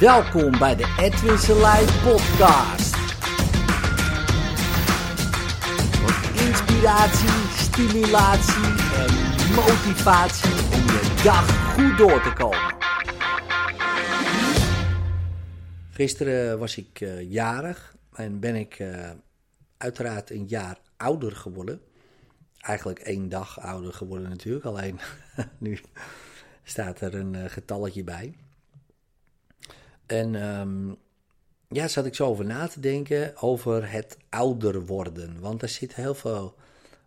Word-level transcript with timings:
Welkom 0.00 0.58
bij 0.58 0.76
de 0.76 0.94
Edwin 0.98 1.38
Selijn 1.38 1.86
podcast. 2.02 2.96
Voor 5.96 6.42
inspiratie, 6.46 7.28
stimulatie 7.56 8.64
en 8.94 9.14
motivatie 9.54 10.50
om 10.50 10.86
je 10.86 11.20
dag 11.24 11.74
goed 11.74 11.98
door 11.98 12.22
te 12.22 12.32
komen. 12.32 12.74
Gisteren 15.90 16.58
was 16.58 16.76
ik 16.76 17.00
uh, 17.00 17.30
jarig 17.30 17.96
en 18.12 18.40
ben 18.40 18.54
ik 18.54 18.78
uh, 18.78 19.10
uiteraard 19.76 20.30
een 20.30 20.46
jaar 20.46 20.78
ouder 20.96 21.36
geworden. 21.36 21.80
Eigenlijk 22.60 22.98
één 22.98 23.28
dag 23.28 23.60
ouder 23.60 23.92
geworden 23.92 24.28
natuurlijk, 24.28 24.64
alleen 24.64 25.00
nu 25.58 25.78
staat 26.62 27.00
er 27.00 27.14
een 27.14 27.34
uh, 27.34 27.44
getalletje 27.46 28.04
bij. 28.04 28.34
En 30.10 30.34
um, 30.34 30.96
ja, 31.68 31.88
zat 31.88 32.06
ik 32.06 32.14
zo 32.14 32.26
over 32.26 32.44
na 32.44 32.66
te 32.66 32.80
denken 32.80 33.36
over 33.36 33.90
het 33.90 34.16
ouder 34.28 34.86
worden. 34.86 35.40
Want 35.40 35.62
er 35.62 35.68
zitten 35.68 36.02
heel 36.02 36.14
veel 36.14 36.54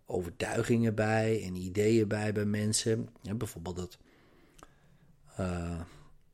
overtuigingen 0.05 0.95
bij 0.95 1.43
en 1.43 1.55
ideeën 1.55 2.07
bij 2.07 2.33
bij 2.33 2.45
mensen. 2.45 3.09
Ja, 3.21 3.33
bijvoorbeeld 3.33 3.75
dat 3.75 3.97
uh, 5.39 5.79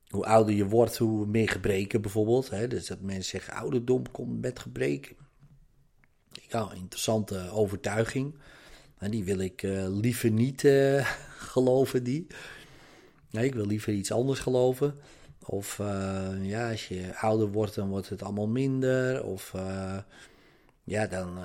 hoe 0.07 0.25
ouder 0.25 0.55
je 0.55 0.65
wordt, 0.65 0.97
hoe 0.97 1.25
meer 1.25 1.49
gebreken 1.49 2.01
bijvoorbeeld. 2.01 2.49
Hè? 2.49 2.67
Dus 2.67 2.87
dat 2.87 3.01
mensen 3.01 3.29
zeggen 3.29 3.53
ouderdom 3.53 4.11
komt 4.11 4.41
met 4.41 4.59
gebreken. 4.59 5.15
Ja, 6.47 6.71
interessante 6.73 7.49
overtuiging. 7.51 8.35
En 8.97 9.11
die 9.11 9.23
wil 9.23 9.39
ik 9.39 9.63
uh, 9.63 9.87
liever 9.87 10.31
niet 10.31 10.63
uh, 10.63 11.05
geloven, 11.53 12.03
die. 12.03 12.27
Nee, 13.31 13.45
ik 13.45 13.53
wil 13.53 13.65
liever 13.65 13.93
iets 13.93 14.11
anders 14.11 14.39
geloven. 14.39 14.95
Of 15.45 15.77
uh, 15.79 16.29
ja, 16.41 16.69
als 16.69 16.87
je 16.87 17.15
ouder 17.15 17.51
wordt, 17.51 17.75
dan 17.75 17.89
wordt 17.89 18.09
het 18.09 18.23
allemaal 18.23 18.47
minder. 18.47 19.23
Of 19.23 19.53
uh, 19.55 19.97
ja, 20.83 21.07
dan 21.07 21.37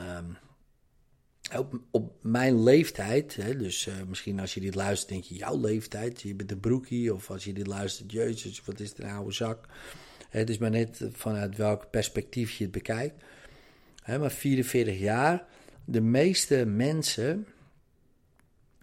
op, 1.56 1.80
op, 1.90 2.12
mijn 2.20 2.62
leeftijd, 2.62 3.36
hè, 3.36 3.56
dus 3.56 3.88
misschien 4.08 4.40
als 4.40 4.54
je 4.54 4.60
dit 4.60 4.74
luistert, 4.74 5.10
denk 5.10 5.24
je 5.24 5.34
jouw 5.34 5.60
leeftijd, 5.60 6.22
je 6.22 6.34
bent 6.34 6.50
een 6.50 6.60
broekie. 6.60 7.14
Of 7.14 7.30
als 7.30 7.44
je 7.44 7.52
dit 7.52 7.66
luistert, 7.66 8.12
jezus, 8.12 8.64
wat 8.64 8.80
is 8.80 8.88
het 8.88 8.98
een 8.98 9.10
oude 9.10 9.32
zak. 9.32 9.66
Het 10.28 10.50
is 10.50 10.58
maar 10.58 10.70
net 10.70 11.08
vanuit 11.12 11.56
welk 11.56 11.90
perspectief 11.90 12.50
je 12.50 12.64
het 12.64 12.72
bekijkt. 12.72 13.22
Hè, 14.02 14.18
maar 14.18 14.30
44 14.30 14.98
jaar, 14.98 15.46
de 15.84 16.00
meeste 16.00 16.64
mensen 16.64 17.46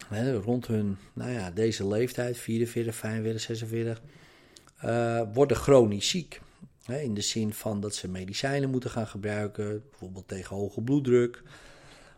hè, 0.07 0.33
rond 0.33 0.67
hun, 0.67 0.97
nou 1.13 1.31
ja, 1.31 1.51
deze 1.51 1.87
leeftijd, 1.87 2.37
44, 2.37 2.95
45, 2.95 3.41
46 3.41 4.01
uh, 4.85 5.21
worden 5.33 5.57
chronisch 5.57 6.09
ziek. 6.09 6.41
In 6.87 7.13
de 7.13 7.21
zin 7.21 7.53
van 7.53 7.81
dat 7.81 7.95
ze 7.95 8.07
medicijnen 8.07 8.69
moeten 8.69 8.89
gaan 8.89 9.07
gebruiken, 9.07 9.83
bijvoorbeeld 9.89 10.27
tegen 10.27 10.55
hoge 10.55 10.81
bloeddruk, 10.81 11.43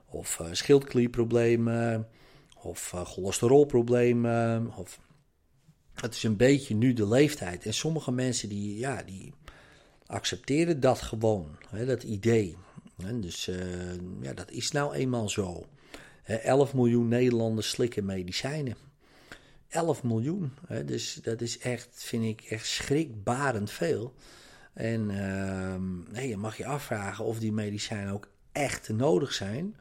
of 0.05 0.39
uh, 0.39 0.47
schildklierproblemen, 0.52 2.08
of 2.61 2.92
uh, 2.95 3.02
cholesterolproblemen. 3.02 4.73
Of... 4.75 5.00
Het 5.94 6.16
is 6.16 6.23
een 6.23 6.38
beetje 6.38 6.75
nu 6.75 6.94
de 6.94 7.08
leeftijd. 7.08 7.66
En 7.66 7.73
sommige 7.73 8.11
mensen 8.11 8.50
die, 8.50 8.77
ja, 8.77 9.03
die 9.03 9.33
accepteren 10.05 10.80
dat 10.80 11.02
gewoon, 11.02 11.58
hè, 11.70 11.86
dat 11.86 12.03
idee. 12.03 12.58
En 12.98 13.22
dus 13.22 13.50
ja, 14.22 14.33
dat 14.33 14.52
is 14.52 14.72
nou 14.72 14.94
eenmaal 14.94 15.30
zo. 15.30 15.66
11 16.23 16.73
miljoen 16.73 17.08
Nederlanders 17.08 17.70
slikken 17.70 18.05
medicijnen. 18.05 18.77
11 19.74 20.04
miljoen. 20.04 20.54
Hè? 20.68 20.86
Dus 20.86 21.14
dat 21.14 21.42
is 21.42 21.58
echt, 21.58 22.04
vind 22.04 22.24
ik, 22.24 22.42
echt 22.42 22.68
schrikbarend 22.68 23.72
veel. 23.72 24.14
En 24.73 25.10
uh, 25.10 25.76
nee, 26.14 26.28
je 26.28 26.38
mag 26.38 26.58
je 26.58 26.66
afvragen 26.66 27.26
of 27.26 27.39
die 27.39 27.52
medicijnen 27.52 28.14
ook 28.14 28.28
echt 28.52 28.89
nodig 28.89 29.33
zijn. 29.33 29.76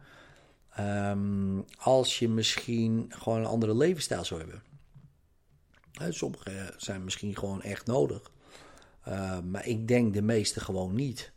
Um, 0.80 1.64
als 1.76 2.18
je 2.18 2.28
misschien 2.28 3.06
gewoon 3.08 3.38
een 3.38 3.46
andere 3.46 3.76
levensstijl 3.76 4.24
zou 4.24 4.40
hebben. 4.40 4.62
Sommige 6.14 6.74
zijn 6.76 7.04
misschien 7.04 7.36
gewoon 7.36 7.62
echt 7.62 7.86
nodig. 7.86 8.30
Uh, 9.08 9.38
maar 9.40 9.66
ik 9.66 9.88
denk 9.88 10.14
de 10.14 10.22
meeste 10.22 10.60
gewoon 10.60 10.94
niet. 10.94 11.32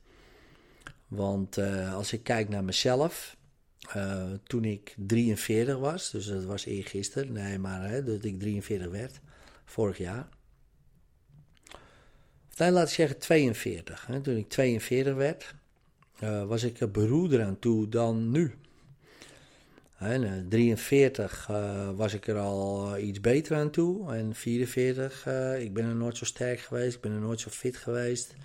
Want 1.07 1.57
uh, 1.57 1.93
als 1.93 2.13
ik 2.13 2.23
kijk 2.23 2.49
naar 2.49 2.63
mezelf, 2.63 3.35
uh, 3.95 4.23
toen 4.43 4.63
ik 4.63 4.95
43 4.97 5.77
was, 5.77 6.11
dus 6.11 6.25
dat 6.25 6.43
was 6.43 6.65
eergisteren, 6.65 7.31
nee, 7.31 7.59
maar 7.59 7.89
hè, 7.89 8.03
dat 8.03 8.23
ik 8.23 8.39
43 8.39 8.89
werd, 8.89 9.19
vorig 9.65 9.97
jaar. 9.97 10.27
Nee, 12.57 12.71
laat 12.71 12.87
ik 12.87 12.93
zeggen 12.93 13.19
42. 13.19 14.05
Hè. 14.07 14.21
Toen 14.21 14.37
ik 14.37 14.49
42 14.49 15.15
werd, 15.15 15.55
uh, 16.23 16.43
was 16.43 16.63
ik 16.63 16.79
er 16.79 16.91
beroerder 16.91 17.43
aan 17.43 17.59
toe 17.59 17.89
dan 17.89 18.31
nu. 18.31 18.53
En 19.97 20.45
43 20.49 21.47
uh, 21.51 21.89
was 21.95 22.13
ik 22.13 22.27
er 22.27 22.37
al 22.37 22.97
iets 22.97 23.21
beter 23.21 23.57
aan 23.57 23.71
toe. 23.71 24.13
En 24.13 24.35
44, 24.35 25.27
uh, 25.27 25.61
ik 25.61 25.73
ben 25.73 25.85
er 25.85 25.95
nooit 25.95 26.17
zo 26.17 26.25
sterk 26.25 26.59
geweest, 26.59 26.95
ik 26.95 27.01
ben 27.01 27.11
er 27.11 27.19
nooit 27.19 27.39
zo 27.39 27.49
fit 27.49 27.77
geweest. 27.77 28.35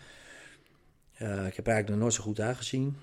Ik 1.19 1.57
heb 1.57 1.67
eigenlijk 1.67 1.89
nog 1.89 1.99
nooit 1.99 2.15
zo 2.15 2.23
goed 2.23 2.41
aangezien. 2.41 2.97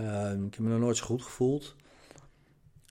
Uh, 0.00 0.32
ik 0.32 0.54
heb 0.54 0.58
me 0.58 0.68
nog 0.68 0.80
nooit 0.80 0.96
zo 0.96 1.04
goed 1.04 1.22
gevoeld. 1.22 1.76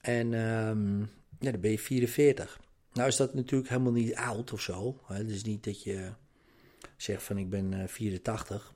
En 0.00 0.32
um, 0.32 1.10
ja, 1.38 1.50
dan 1.50 1.60
ben 1.60 1.70
je 1.70 1.78
44. 1.78 2.60
Nou 2.92 3.08
is 3.08 3.16
dat 3.16 3.34
natuurlijk 3.34 3.70
helemaal 3.70 3.92
niet 3.92 4.14
oud 4.14 4.52
of 4.52 4.60
zo. 4.60 5.00
Het 5.06 5.30
is 5.30 5.42
niet 5.42 5.64
dat 5.64 5.82
je 5.82 6.12
zegt 6.96 7.22
van 7.22 7.38
ik 7.38 7.50
ben 7.50 7.72
uh, 7.72 7.86
84. 7.86 8.72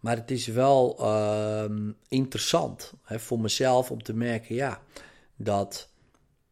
Maar 0.00 0.16
het 0.16 0.30
is 0.30 0.46
wel 0.46 0.96
uh, 1.00 1.88
interessant 2.08 2.92
hè, 3.02 3.18
voor 3.18 3.40
mezelf 3.40 3.90
om 3.90 4.02
te 4.02 4.14
merken, 4.14 4.54
ja, 4.54 4.82
dat 5.36 5.88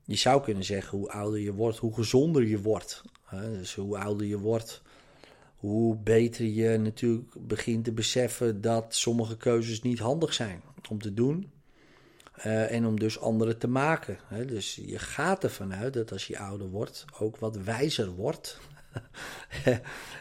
je 0.05 0.17
zou 0.17 0.43
kunnen 0.43 0.65
zeggen 0.65 0.99
hoe 0.99 1.11
ouder 1.11 1.41
je 1.41 1.53
wordt, 1.53 1.79
hoe 1.79 1.95
gezonder 1.95 2.47
je 2.47 2.61
wordt. 2.61 3.03
Hè? 3.25 3.59
Dus 3.59 3.75
hoe 3.75 3.99
ouder 3.99 4.27
je 4.27 4.39
wordt, 4.39 4.83
hoe 5.65 5.97
beter 5.97 6.45
je 6.45 6.79
natuurlijk 6.79 7.35
begint 7.39 7.85
te 7.85 7.93
beseffen 7.93 8.61
dat 8.61 8.95
sommige 8.95 9.37
keuzes 9.37 9.83
niet 9.83 9.99
handig 9.99 10.35
zijn 10.35 10.63
om 10.91 11.01
te 11.01 11.15
doen. 11.15 11.51
Uh, 12.39 12.73
en 12.73 12.87
om 12.87 12.99
dus 12.99 13.21
anderen 13.21 13.59
te 13.59 13.69
maken. 13.69 14.19
Hè? 14.27 14.45
Dus 14.45 14.75
je 14.75 14.99
gaat 14.99 15.45
ervan 15.45 15.75
uit 15.75 15.93
dat 15.93 16.13
als 16.13 16.27
je 16.27 16.39
ouder 16.39 16.69
wordt, 16.69 17.05
ook 17.19 17.37
wat 17.37 17.57
wijzer 17.57 18.11
wordt. 18.11 18.59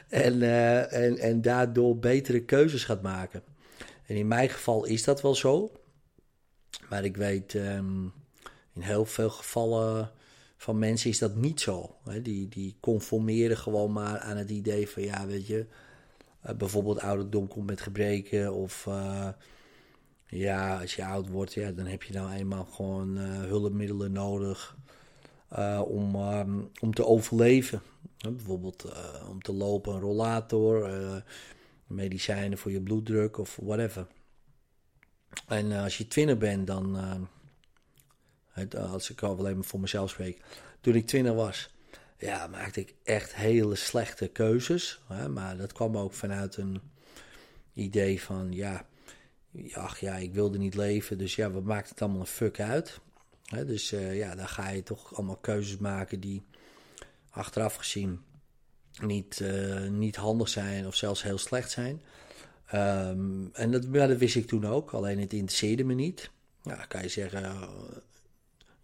en, 0.09 0.34
uh, 0.42 0.94
en, 0.94 1.18
en 1.18 1.42
daardoor 1.42 1.98
betere 1.98 2.44
keuzes 2.44 2.84
gaat 2.84 3.02
maken. 3.02 3.44
En 4.06 4.16
in 4.16 4.28
mijn 4.28 4.50
geval 4.50 4.86
is 4.86 5.04
dat 5.04 5.22
wel 5.22 5.36
zo. 5.36 5.72
Maar 6.90 7.04
ik 7.04 7.18
weet, 7.18 7.54
um, 7.54 8.14
in 8.74 8.81
heel 8.81 9.06
veel 9.06 9.30
gevallen 9.30 10.12
van 10.63 10.79
mensen 10.79 11.09
is 11.09 11.19
dat 11.19 11.35
niet 11.35 11.62
zo. 11.62 11.96
Die, 12.22 12.47
die 12.47 12.75
conformeren 12.79 13.57
gewoon 13.57 13.91
maar 13.91 14.19
aan 14.19 14.38
het 14.38 14.50
idee 14.50 14.90
van, 14.90 15.03
ja, 15.03 15.25
weet 15.25 15.47
je, 15.47 15.66
uh, 16.46 16.56
bijvoorbeeld 16.56 17.00
ouderdom 17.00 17.47
komt 17.47 17.66
met 17.66 17.81
gebreken 17.81 18.53
of 18.53 18.88
ja, 20.25 20.79
als 20.81 20.96
je 20.96 21.06
oud 21.06 21.29
wordt, 21.29 21.53
ja, 21.53 21.72
dan 21.72 21.85
heb 21.85 22.03
je 22.03 22.13
nou 22.13 22.31
eenmaal 22.31 22.66
gewoon 22.66 23.18
uh, 23.18 23.24
hulpmiddelen 23.41 24.12
nodig 24.12 24.78
om, 25.85 26.16
um, 26.16 26.69
om 26.80 26.94
te 26.94 27.06
overleven. 27.06 27.81
Bijvoorbeeld 28.18 28.94
om 29.30 29.41
te 29.41 29.53
lopen, 29.53 29.94
een 29.94 30.00
rollator, 30.00 30.91
medicijnen 31.88 32.57
voor 32.57 32.72
je 32.72 32.81
bloeddruk 32.81 33.38
of 33.38 33.59
whatever. 33.62 34.07
En 35.47 35.72
als 35.72 35.97
je 35.97 36.07
twintig 36.07 36.38
bent, 36.38 36.68
dan, 36.68 36.97
als 38.78 39.10
ik 39.10 39.22
al 39.22 39.38
alleen 39.38 39.56
maar 39.56 39.63
voor 39.63 39.80
mezelf 39.80 40.10
spreek, 40.10 40.42
toen 40.81 40.95
ik 40.95 41.07
twintig 41.07 41.33
was, 41.33 41.74
ja, 42.18 42.48
maakte 42.48 42.80
ik 42.80 42.95
echt 43.04 43.36
hele 43.36 43.75
slechte 43.75 44.28
keuzes. 44.28 45.01
maar 45.30 45.57
dat 45.57 45.74
kwam 45.74 45.98
ook 45.98 46.13
vanuit 46.13 46.57
een 46.57 46.81
idee 47.74 48.22
van, 48.22 48.51
ja, 48.51 48.86
ach 49.74 50.00
ja, 50.00 50.16
ik 50.16 50.33
wilde 50.33 50.57
niet 50.57 50.75
leven, 50.75 51.18
dus 51.18 51.36
ja, 51.36 51.51
wat 51.51 51.63
maakt 51.63 51.89
het 51.89 52.01
allemaal 52.01 52.19
een 52.19 52.28
fuck 52.28 52.60
uit? 52.60 53.00
He, 53.45 53.66
dus 53.66 53.92
uh, 53.92 54.18
ja, 54.18 54.36
dan 54.36 54.48
ga 54.48 54.69
je 54.69 54.83
toch 54.83 55.16
allemaal 55.16 55.38
keuzes 55.38 55.78
maken 55.78 56.19
die 56.19 56.44
achteraf 57.30 57.75
gezien 57.75 58.22
niet, 59.01 59.39
uh, 59.39 59.89
niet 59.89 60.16
handig 60.16 60.50
zijn 60.50 60.88
of 60.88 60.95
zelfs 60.95 61.24
heel 61.24 61.38
slecht 61.38 61.72
zijn. 61.72 62.01
Um, 62.74 63.50
en 63.54 63.72
dat, 63.72 63.94
dat 63.94 64.18
wist 64.18 64.36
ik 64.36 64.48
toen 64.48 64.66
ook, 64.66 64.92
alleen 64.92 65.19
het 65.19 65.33
interesseerde 65.33 65.83
me 65.83 65.94
niet. 65.94 66.31
Ja, 66.63 66.86
kan 66.86 67.01
je 67.01 67.10
zeggen, 67.10 67.69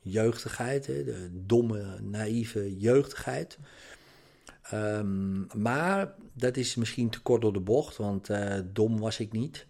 jeugdigheid, 0.10 0.86
hè, 0.88 1.04
de 1.04 1.30
domme, 1.32 2.00
naïeve 2.02 2.78
jeugdigheid. 2.78 3.58
Um, 4.74 5.48
maar 5.56 6.14
dat 6.34 6.58
is 6.58 6.76
misschien 6.76 7.10
te 7.10 7.22
kort 7.22 7.42
door 7.42 7.54
de 7.54 7.60
bocht, 7.60 7.98
want 7.98 8.30
dom 8.74 9.00
was 9.00 9.20
ik 9.20 9.32
niet. 9.32 9.68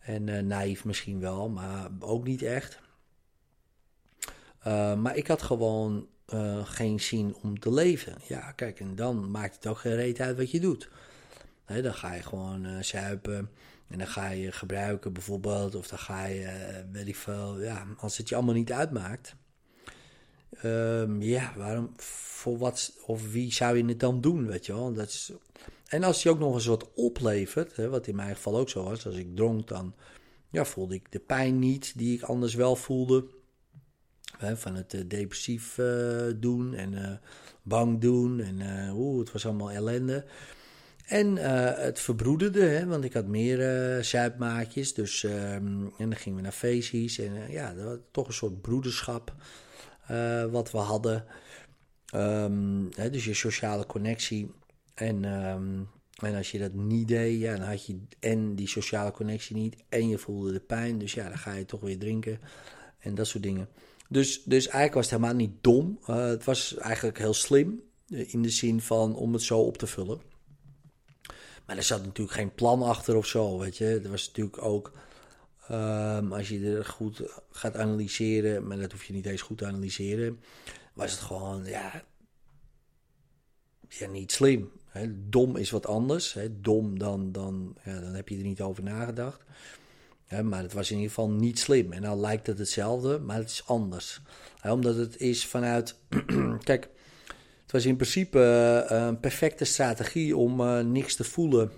En 0.00 0.26
uh, 0.26 0.40
naïef 0.40 0.84
misschien 0.84 1.20
wel, 1.20 1.48
maar 1.48 1.90
ook 1.98 2.24
niet 2.24 2.42
echt. 2.42 2.80
Uh, 4.66 4.94
maar 4.94 5.16
ik 5.16 5.26
had 5.26 5.42
gewoon 5.42 6.08
uh, 6.34 6.64
geen 6.64 7.00
zin 7.00 7.34
om 7.42 7.58
te 7.58 7.72
leven. 7.72 8.14
Ja, 8.26 8.52
kijk, 8.52 8.80
en 8.80 8.94
dan 8.94 9.30
maakt 9.30 9.54
het 9.54 9.66
ook 9.66 9.78
geen 9.78 9.94
reet 9.94 10.20
uit 10.20 10.36
wat 10.36 10.50
je 10.50 10.60
doet. 10.60 10.88
dan 11.66 11.94
ga 11.94 12.14
je 12.14 12.22
gewoon 12.22 12.66
uh, 12.66 12.82
zuipen 12.82 13.50
en 13.88 13.98
dan 13.98 14.06
ga 14.06 14.28
je 14.28 14.52
gebruiken 14.52 15.12
bijvoorbeeld, 15.12 15.74
of 15.74 15.88
dan 15.88 15.98
ga 15.98 16.24
je, 16.24 16.40
uh, 16.40 16.92
weet 16.92 17.08
ik 17.08 17.16
veel, 17.16 17.60
ja, 17.60 17.86
als 17.96 18.16
het 18.16 18.28
je 18.28 18.34
allemaal 18.34 18.54
niet 18.54 18.72
uitmaakt. 18.72 19.34
Um, 20.64 21.22
ja, 21.22 21.52
waarom, 21.56 21.92
voor 21.96 22.58
wat, 22.58 22.92
of 23.06 23.32
wie 23.32 23.52
zou 23.52 23.76
je 23.76 23.84
het 23.84 24.00
dan 24.00 24.20
doen, 24.20 24.46
weet 24.46 24.66
je 24.66 24.72
wel? 24.72 24.92
Dat 24.92 25.08
is, 25.08 25.32
en 25.86 26.02
als 26.02 26.22
je 26.22 26.30
ook 26.30 26.38
nog 26.38 26.54
eens 26.54 26.66
wat 26.66 26.94
oplevert, 26.94 27.76
hè, 27.76 27.88
wat 27.88 28.06
in 28.06 28.16
mijn 28.16 28.34
geval 28.34 28.58
ook 28.58 28.68
zo 28.68 28.84
was, 28.84 29.06
als 29.06 29.16
ik 29.16 29.36
dronk, 29.36 29.68
dan 29.68 29.94
ja, 30.50 30.64
voelde 30.64 30.94
ik 30.94 31.12
de 31.12 31.18
pijn 31.18 31.58
niet 31.58 31.92
die 31.96 32.16
ik 32.16 32.22
anders 32.22 32.54
wel 32.54 32.76
voelde. 32.76 33.24
Hè, 34.38 34.56
van 34.56 34.74
het 34.74 34.94
uh, 34.94 35.00
depressief 35.06 35.78
uh, 35.78 36.22
doen 36.36 36.74
en 36.74 36.92
uh, 36.92 37.12
bang 37.62 38.00
doen 38.00 38.40
en 38.40 38.60
het 39.18 39.32
was 39.32 39.46
allemaal 39.46 39.70
ellende. 39.70 40.24
En 41.06 41.36
het 41.82 42.00
verbroederde, 42.00 42.62
hè, 42.64 42.86
want 42.86 43.04
ik 43.04 43.12
had 43.12 43.26
meer 43.26 44.04
zuipmaatjes. 44.04 44.94
Dus, 44.94 45.22
um, 45.22 45.92
en 45.98 46.10
dan 46.10 46.16
gingen 46.16 46.36
we 46.36 46.42
naar 46.42 46.52
feestjes. 46.52 47.18
En 47.18 47.50
ja, 47.50 47.74
dat 47.74 47.84
was 47.84 47.98
toch 48.10 48.26
een 48.26 48.32
soort 48.32 48.60
broederschap 48.60 49.34
wat 50.50 50.70
we 50.70 50.78
hadden. 50.78 51.24
Um, 52.14 52.88
hè, 52.94 53.10
dus 53.10 53.24
je 53.24 53.34
sociale 53.34 53.86
connectie. 53.86 54.50
En, 54.94 55.24
um, 55.24 55.88
en 56.16 56.34
als 56.34 56.50
je 56.50 56.58
dat 56.58 56.72
niet 56.72 57.08
deed, 57.08 57.40
ja, 57.40 57.56
dan 57.56 57.66
had 57.68 57.86
je 57.86 57.98
en 58.20 58.54
die 58.54 58.68
sociale 58.68 59.10
connectie 59.10 59.56
niet. 59.56 59.76
En 59.88 60.08
je 60.08 60.18
voelde 60.18 60.52
de 60.52 60.60
pijn. 60.60 60.98
Dus 60.98 61.14
ja, 61.14 61.28
dan 61.28 61.38
ga 61.38 61.52
je 61.52 61.64
toch 61.64 61.80
weer 61.80 61.98
drinken. 61.98 62.40
En 62.98 63.14
dat 63.14 63.26
soort 63.26 63.42
dingen. 63.42 63.68
Dus, 64.08 64.42
dus 64.42 64.64
eigenlijk 64.64 64.94
was 64.94 65.10
het 65.10 65.14
helemaal 65.14 65.40
niet 65.40 65.54
dom. 65.60 65.98
Uh, 66.06 66.16
het 66.16 66.44
was 66.44 66.76
eigenlijk 66.76 67.18
heel 67.18 67.34
slim. 67.34 67.82
In 68.06 68.42
de 68.42 68.50
zin 68.50 68.80
van 68.80 69.16
om 69.16 69.32
het 69.32 69.42
zo 69.42 69.58
op 69.60 69.78
te 69.78 69.86
vullen. 69.86 70.20
Maar 71.66 71.76
er 71.76 71.82
zat 71.82 72.04
natuurlijk 72.04 72.36
geen 72.36 72.54
plan 72.54 72.82
achter 72.82 73.16
of 73.16 73.26
zo, 73.26 73.58
weet 73.58 73.76
je. 73.76 74.00
Er 74.04 74.10
was 74.10 74.26
natuurlijk 74.26 74.62
ook, 74.62 74.92
um, 75.70 76.32
als 76.32 76.48
je 76.48 76.76
er 76.76 76.84
goed 76.84 77.22
gaat 77.50 77.76
analyseren, 77.76 78.66
maar 78.66 78.78
dat 78.78 78.92
hoef 78.92 79.04
je 79.04 79.12
niet 79.12 79.26
eens 79.26 79.42
goed 79.42 79.58
te 79.58 79.66
analyseren, 79.66 80.40
was 80.92 81.10
het 81.10 81.20
gewoon, 81.20 81.64
ja, 81.64 82.04
niet 84.10 84.32
slim. 84.32 84.70
Dom 85.10 85.56
is 85.56 85.70
wat 85.70 85.86
anders. 85.86 86.36
Dom, 86.50 86.98
dan, 86.98 87.32
dan, 87.32 87.76
ja, 87.84 88.00
dan 88.00 88.14
heb 88.14 88.28
je 88.28 88.36
er 88.36 88.42
niet 88.42 88.60
over 88.60 88.82
nagedacht. 88.82 89.40
Maar 90.42 90.62
het 90.62 90.72
was 90.72 90.90
in 90.90 90.96
ieder 90.96 91.14
geval 91.14 91.30
niet 91.30 91.58
slim. 91.58 91.92
En 91.92 92.02
dan 92.02 92.20
lijkt 92.20 92.46
het 92.46 92.58
hetzelfde, 92.58 93.18
maar 93.18 93.36
het 93.36 93.50
is 93.50 93.66
anders. 93.66 94.20
Omdat 94.62 94.96
het 94.96 95.16
is 95.16 95.46
vanuit. 95.46 95.96
Kijk, 96.62 96.88
het 97.62 97.72
was 97.72 97.84
in 97.84 97.96
principe 97.96 98.38
uh, 98.90 98.98
een 98.98 99.20
perfecte 99.20 99.64
strategie 99.64 100.36
om 100.36 100.60
uh, 100.60 100.80
niks 100.80 101.16
te 101.16 101.24
voelen 101.24 101.70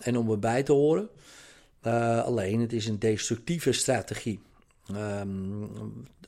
en 0.00 0.16
om 0.16 0.30
erbij 0.30 0.62
te 0.62 0.72
horen. 0.72 1.08
Uh, 1.86 2.24
alleen 2.24 2.60
het 2.60 2.72
is 2.72 2.86
een 2.86 2.98
destructieve 2.98 3.72
strategie. 3.72 4.40
Um, 4.96 5.70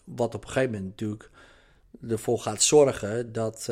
wat 0.05 0.35
op 0.35 0.43
een 0.45 0.51
gegeven 0.51 0.73
moment 0.73 0.91
natuurlijk 0.91 1.31
ervoor 2.09 2.39
gaat 2.39 2.63
zorgen 2.63 3.33
dat, 3.33 3.65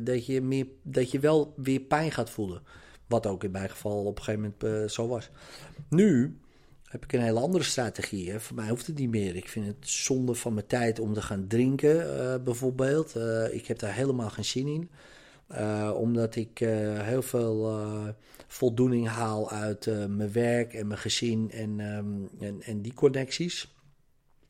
dat, 0.00 0.26
je 0.26 0.40
meer, 0.42 0.66
dat 0.82 1.10
je 1.10 1.18
wel 1.18 1.54
weer 1.56 1.80
pijn 1.80 2.12
gaat 2.12 2.30
voelen. 2.30 2.62
Wat 3.06 3.26
ook 3.26 3.44
in 3.44 3.50
mijn 3.50 3.70
geval 3.70 4.04
op 4.04 4.18
een 4.18 4.24
gegeven 4.24 4.54
moment 4.60 4.92
zo 4.92 5.08
was. 5.08 5.30
Nu 5.88 6.38
heb 6.84 7.04
ik 7.04 7.12
een 7.12 7.20
hele 7.20 7.40
andere 7.40 7.64
strategie. 7.64 8.30
Hè. 8.30 8.40
Voor 8.40 8.56
mij 8.56 8.68
hoeft 8.68 8.86
het 8.86 8.98
niet 8.98 9.10
meer. 9.10 9.36
Ik 9.36 9.48
vind 9.48 9.66
het 9.66 9.88
zonde 9.88 10.34
van 10.34 10.54
mijn 10.54 10.66
tijd 10.66 10.98
om 10.98 11.14
te 11.14 11.22
gaan 11.22 11.46
drinken, 11.46 12.44
bijvoorbeeld. 12.44 13.14
Ik 13.50 13.66
heb 13.66 13.78
daar 13.78 13.94
helemaal 13.94 14.30
geen 14.30 14.44
zin 14.44 14.66
in. 14.66 14.90
Uh, 15.52 15.92
omdat 15.94 16.36
ik 16.36 16.58
heel 16.98 17.22
veel 17.22 17.80
voldoening 18.46 19.08
haal 19.08 19.50
uit 19.50 19.86
mijn 20.08 20.32
werk 20.32 20.74
en 20.74 20.86
mijn 20.86 21.00
gezin 21.00 21.50
en, 21.50 21.80
um, 21.80 22.28
en, 22.40 22.62
en, 22.62 22.82
die 22.82 22.94
connecties. 22.94 23.74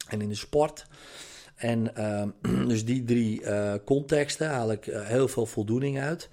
En 0.09 0.21
in 0.21 0.29
de 0.29 0.35
sport. 0.35 0.87
En 1.55 1.97
ehm, 1.97 2.31
dus 2.69 2.85
die 2.85 3.05
drie 3.05 3.43
contexten 3.85 4.49
haal 4.49 4.73
ik 4.73 4.85
heel 4.85 5.29
veel 5.29 5.47
voldoening 5.47 6.01
uit. 6.01 6.29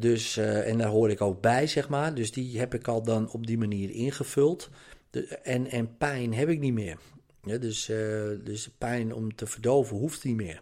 dus, 0.00 0.36
en 0.36 0.78
daar 0.78 0.88
hoor 0.88 1.10
ik 1.10 1.20
ook 1.20 1.40
bij, 1.40 1.66
zeg 1.66 1.88
maar. 1.88 2.14
Dus 2.14 2.32
die 2.32 2.58
heb 2.58 2.74
ik 2.74 2.88
al 2.88 3.02
dan 3.02 3.30
op 3.30 3.46
die 3.46 3.58
manier 3.58 3.90
ingevuld 3.90 4.70
en, 5.42 5.70
en 5.70 5.96
pijn 5.96 6.34
heb 6.34 6.48
ik 6.48 6.60
niet 6.60 6.72
meer. 6.72 6.98
Dus, 7.42 7.86
dus 8.44 8.70
pijn 8.78 9.14
om 9.14 9.34
te 9.34 9.46
verdoven 9.46 9.96
hoeft 9.96 10.24
niet 10.24 10.36
meer. 10.36 10.60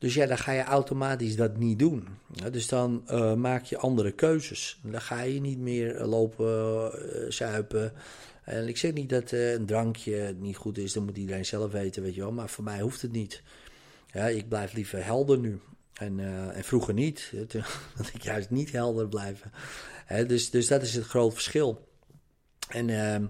Dus 0.00 0.14
ja, 0.14 0.26
dan 0.26 0.38
ga 0.38 0.52
je 0.52 0.62
automatisch 0.62 1.36
dat 1.36 1.56
niet 1.56 1.78
doen. 1.78 2.08
Dus 2.50 2.68
dan 2.68 3.04
uh, 3.10 3.34
maak 3.34 3.64
je 3.64 3.78
andere 3.78 4.12
keuzes. 4.12 4.80
Dan 4.82 5.00
ga 5.00 5.20
je 5.20 5.40
niet 5.40 5.58
meer 5.58 6.04
lopen 6.04 6.92
uh, 6.94 7.30
zuipen. 7.30 7.92
En 8.44 8.68
ik 8.68 8.76
zeg 8.76 8.92
niet 8.92 9.08
dat 9.08 9.30
een 9.30 9.66
drankje 9.66 10.34
niet 10.38 10.56
goed 10.56 10.78
is, 10.78 10.92
dat 10.92 11.04
moet 11.04 11.16
iedereen 11.16 11.44
zelf 11.44 11.72
weten, 11.72 12.02
weet 12.02 12.14
je 12.14 12.20
wel. 12.20 12.32
Maar 12.32 12.48
voor 12.48 12.64
mij 12.64 12.80
hoeft 12.80 13.02
het 13.02 13.12
niet. 13.12 13.42
Ja, 14.12 14.26
ik 14.26 14.48
blijf 14.48 14.72
liever 14.72 15.04
helder 15.04 15.38
nu. 15.38 15.60
En, 15.92 16.20
en 16.54 16.64
vroeger 16.64 16.94
niet, 16.94 17.32
want 17.96 18.14
ik 18.14 18.22
juist 18.22 18.50
niet 18.50 18.72
helder 18.72 19.08
blijven. 19.08 19.52
dus, 20.26 20.50
dus 20.50 20.66
dat 20.66 20.82
is 20.82 20.94
het 20.94 21.06
groot 21.06 21.32
verschil. 21.32 21.88
En 22.68 22.90
ehm, 22.90 23.26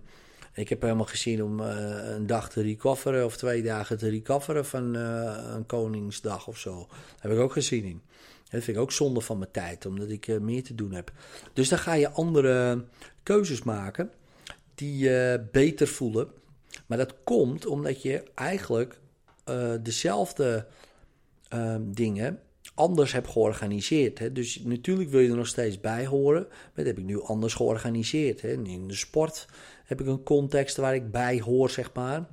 ik 0.53 0.69
heb 0.69 0.83
helemaal 0.83 1.07
gezien 1.07 1.43
om 1.45 1.61
uh, 1.61 1.67
een 2.15 2.27
dag 2.27 2.51
te 2.51 2.63
recoveren 2.63 3.25
of 3.25 3.37
twee 3.37 3.63
dagen 3.63 3.99
te 3.99 4.09
recoveren 4.09 4.67
van 4.67 4.97
uh, 4.97 5.37
een 5.55 5.67
Koningsdag 5.67 6.47
of 6.47 6.59
zo. 6.59 6.87
Daar 6.89 7.19
heb 7.19 7.33
ik 7.33 7.39
ook 7.39 7.53
gezien 7.53 7.85
in. 7.85 8.03
Dat 8.49 8.63
vind 8.63 8.77
ik 8.77 8.83
ook 8.83 8.93
zonde 8.93 9.21
van 9.21 9.39
mijn 9.39 9.51
tijd, 9.51 9.87
omdat 9.87 10.11
ik 10.11 10.27
uh, 10.27 10.41
meer 10.41 10.63
te 10.63 10.75
doen 10.75 10.93
heb. 10.93 11.13
Dus 11.53 11.69
dan 11.69 11.79
ga 11.79 11.93
je 11.93 12.11
andere 12.11 12.85
keuzes 13.23 13.63
maken 13.63 14.11
die 14.75 14.99
je 14.99 15.47
beter 15.53 15.89
voelen. 15.89 16.29
Maar 16.87 16.99
dat 16.99 17.15
komt 17.25 17.67
omdat 17.67 18.03
je 18.03 18.23
eigenlijk 18.35 19.01
dezelfde 19.81 20.67
dingen 21.81 22.41
anders 22.81 23.13
hebt 23.13 23.29
georganiseerd. 23.29 24.19
Hè. 24.19 24.33
Dus 24.33 24.61
natuurlijk 24.63 25.11
wil 25.11 25.21
je 25.21 25.31
er 25.31 25.37
nog 25.37 25.47
steeds 25.47 25.81
bij 25.81 26.07
horen. 26.07 26.47
Maar 26.49 26.71
dat 26.75 26.87
heb 26.87 26.99
ik 26.99 27.05
nu 27.05 27.23
anders 27.23 27.55
georganiseerd. 27.55 28.41
Hè. 28.41 28.53
In 28.53 28.89
de 28.89 28.95
sport 28.95 29.47
heb 29.85 30.01
ik 30.01 30.07
een 30.07 30.23
context 30.23 30.77
waar 30.77 30.95
ik 30.95 31.11
bij 31.11 31.41
hoor, 31.41 31.71
zeg 31.71 31.93
maar. 31.93 32.29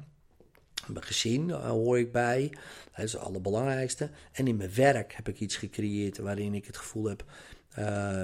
Mijn 0.87 1.05
gezin 1.05 1.49
uh, 1.49 1.69
hoor 1.69 1.99
ik 1.99 2.11
bij. 2.11 2.49
Dat 2.95 3.05
is 3.05 3.13
het 3.13 3.21
allerbelangrijkste. 3.21 4.09
En 4.31 4.47
in 4.47 4.55
mijn 4.55 4.73
werk 4.73 5.13
heb 5.13 5.27
ik 5.27 5.39
iets 5.39 5.55
gecreëerd 5.55 6.17
waarin 6.17 6.53
ik 6.53 6.65
het 6.65 6.77
gevoel 6.77 7.05
heb 7.05 7.23
uh, 7.79 8.23